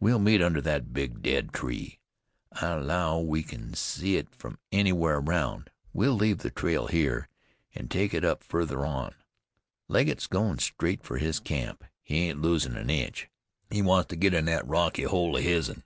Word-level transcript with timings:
We'll 0.00 0.18
meet 0.18 0.42
under 0.42 0.60
thet 0.60 0.92
big 0.92 1.22
dead 1.22 1.52
tree. 1.52 2.00
I 2.50 2.70
allow 2.70 3.20
we 3.20 3.44
can 3.44 3.74
see 3.74 4.16
it 4.16 4.34
from 4.34 4.58
anywhere 4.72 5.18
around. 5.18 5.70
We'll 5.92 6.14
leave 6.16 6.38
the 6.38 6.50
trail 6.50 6.88
here, 6.88 7.28
an' 7.76 7.86
take 7.86 8.12
it 8.12 8.24
up 8.24 8.42
farther 8.42 8.84
on. 8.84 9.14
Legget's 9.86 10.26
goin' 10.26 10.58
straight 10.58 11.04
for 11.04 11.18
his 11.18 11.38
camp; 11.38 11.84
he 12.02 12.16
ain't 12.16 12.42
losin' 12.42 12.76
an 12.76 12.90
inch. 12.90 13.30
He 13.70 13.80
wants 13.80 14.08
to 14.08 14.16
get 14.16 14.34
in 14.34 14.46
that 14.46 14.66
rocky 14.66 15.04
hole 15.04 15.36
of 15.36 15.44
his'n." 15.44 15.84